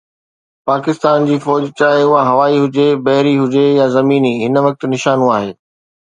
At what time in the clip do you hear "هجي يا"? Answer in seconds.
3.41-3.85